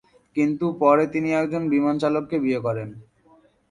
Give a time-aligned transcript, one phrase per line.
[0.35, 2.89] কিন্তু পরে তিনি একজন বিমান চালককে বিয়ে করেন।